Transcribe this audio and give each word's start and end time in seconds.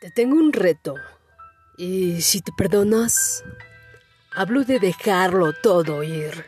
Te 0.00 0.10
tengo 0.10 0.36
un 0.36 0.54
reto. 0.54 0.94
Y 1.76 2.22
si 2.22 2.40
te 2.40 2.52
perdonas, 2.52 3.44
hablo 4.32 4.64
de 4.64 4.78
dejarlo 4.78 5.52
todo 5.52 6.02
ir. 6.02 6.46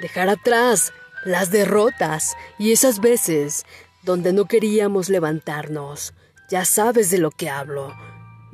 Dejar 0.00 0.30
atrás 0.30 0.90
las 1.26 1.50
derrotas 1.50 2.34
y 2.58 2.72
esas 2.72 3.00
veces 3.00 3.66
donde 4.04 4.32
no 4.32 4.46
queríamos 4.46 5.10
levantarnos. 5.10 6.14
Ya 6.48 6.64
sabes 6.64 7.10
de 7.10 7.18
lo 7.18 7.30
que 7.30 7.50
hablo. 7.50 7.94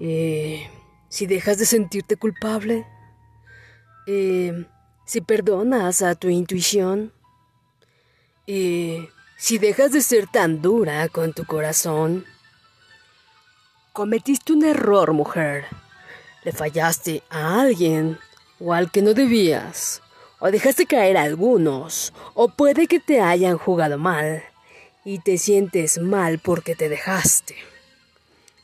Y 0.01 0.65
si 1.09 1.27
dejas 1.27 1.59
de 1.59 1.67
sentirte 1.67 2.17
culpable. 2.17 2.85
Y 4.09 4.51
si 5.07 5.21
perdonas 5.21 6.03
a 6.03 6.17
tu 6.17 6.29
intuición. 6.29 7.13
Y 8.49 9.09
si 9.37 9.59
dejas 9.59 9.93
de 9.93 10.01
ser 10.01 10.27
tan 10.27 10.61
dura 10.61 11.09
con 11.09 11.35
tu 11.35 11.45
corazón. 11.45 12.27
Cometiste 14.01 14.55
un 14.55 14.65
error, 14.65 15.13
mujer. 15.13 15.67
Le 16.43 16.53
fallaste 16.53 17.23
a 17.29 17.61
alguien 17.61 18.19
o 18.59 18.73
al 18.73 18.91
que 18.91 19.03
no 19.03 19.13
debías. 19.13 20.01
O 20.39 20.51
dejaste 20.51 20.87
caer 20.87 21.19
a 21.19 21.25
algunos. 21.25 22.15
O 22.33 22.49
puede 22.49 22.87
que 22.87 22.99
te 22.99 23.21
hayan 23.21 23.59
jugado 23.59 23.99
mal. 23.99 24.43
Y 25.05 25.19
te 25.19 25.37
sientes 25.37 25.99
mal 25.99 26.39
porque 26.39 26.75
te 26.75 26.89
dejaste. 26.89 27.57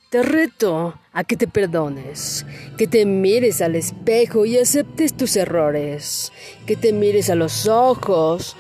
Te 0.09 0.23
reto 0.23 0.99
a 1.13 1.23
que 1.23 1.37
te 1.37 1.47
perdones, 1.47 2.47
que 2.79 2.87
te 2.87 3.05
mires 3.05 3.61
al 3.61 3.77
espejo 3.77 4.47
y 4.47 4.57
aceptes 4.57 5.15
tus 5.15 5.37
errores, 5.37 6.33
que 6.67 6.77
te 6.77 6.95
mires 6.95 7.29
a 7.29 7.35
los 7.35 7.67
ojos 7.69 8.57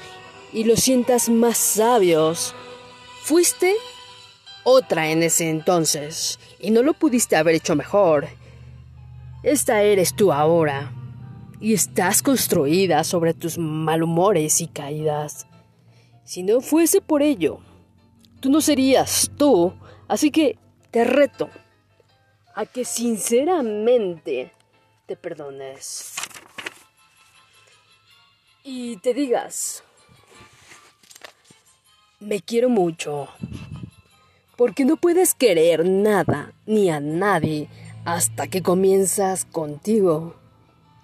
y 0.53 0.64
los 0.64 0.81
sientas 0.81 1.31
más 1.31 1.56
sabios. 1.56 2.55
Fuiste 3.23 3.75
otra 4.69 5.11
en 5.11 5.22
ese 5.22 5.48
entonces 5.48 6.41
y 6.59 6.72
no 6.72 6.83
lo 6.83 6.92
pudiste 6.92 7.36
haber 7.36 7.55
hecho 7.55 7.77
mejor. 7.77 8.27
Esta 9.45 9.81
eres 9.83 10.17
tú 10.17 10.33
ahora 10.33 10.92
y 11.61 11.73
estás 11.73 12.20
construida 12.20 13.05
sobre 13.05 13.33
tus 13.33 13.58
malhumores 13.58 14.61
y 14.61 14.67
caídas. 14.67 15.47
Si 16.25 16.42
no 16.42 16.61
fuese 16.61 17.00
por 17.00 17.23
ello, 17.23 17.61
tú 18.41 18.50
no 18.50 18.61
serías 18.61 19.31
tú, 19.39 19.73
así 20.08 20.33
que 20.33 20.58
te 20.91 21.05
reto 21.05 21.48
a 22.56 22.67
que 22.67 22.84
sinceramente 22.84 24.51
te 25.06 25.14
perdones 25.14 26.17
y 28.64 28.97
te 28.97 29.14
digas, 29.14 29.84
me 32.19 32.41
quiero 32.41 32.69
mucho. 32.69 33.28
Porque 34.57 34.85
no 34.85 34.97
puedes 34.97 35.35
querer 35.35 35.85
nada 35.87 36.53
ni 36.65 36.91
a 36.91 37.01
nadie 37.01 37.69
hasta 38.05 38.49
que 38.49 38.63
comienzas 38.63 39.45
contigo. 39.45 40.37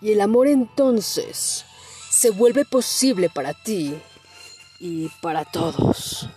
Y 0.00 0.12
el 0.12 0.20
amor 0.20 0.48
entonces 0.48 1.64
se 2.11 2.31
vuelve 2.31 2.64
posible 2.64 3.28
para 3.28 3.55
ti 3.55 3.94
y 4.81 5.09
para 5.20 5.44
todos. 5.44 6.28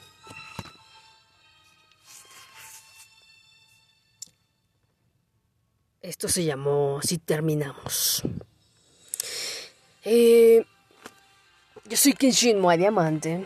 Esto 6.01 6.27
se 6.27 6.43
llamó 6.43 6.99
Si 7.01 7.17
terminamos. 7.17 8.21
Eh, 10.03 10.63
yo 11.85 11.97
soy 11.97 12.13
Kenshin 12.13 12.59
Moa 12.59 12.77
Diamante. 12.77 13.43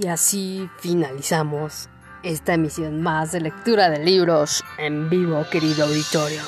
Y 0.00 0.06
así 0.06 0.70
finalizamos 0.78 1.88
esta 2.22 2.54
emisión 2.54 3.02
más 3.02 3.32
de 3.32 3.40
lectura 3.40 3.90
de 3.90 3.98
libros 3.98 4.62
en 4.76 5.10
vivo, 5.10 5.44
querido 5.50 5.86
auditorio. 5.86 6.42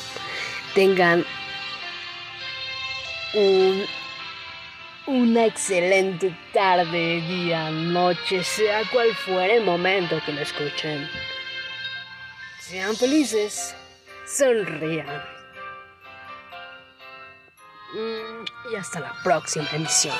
Tengan 0.75 1.25
un, 3.34 3.83
una 5.06 5.47
excelente 5.47 6.37
tarde, 6.53 7.22
día, 7.22 7.71
noche, 7.71 8.44
sea 8.44 8.83
cual 8.93 9.12
fuera 9.16 9.55
el 9.55 9.65
momento 9.65 10.21
que 10.25 10.33
lo 10.33 10.43
escuchen. 10.43 11.09
Sean 12.60 12.94
felices, 12.94 13.75
sonrían. 14.27 15.09
Mm, 17.94 18.72
y 18.72 18.77
hasta 18.77 19.00
la 19.00 19.12
próxima 19.25 19.69
emisión. 19.72 20.15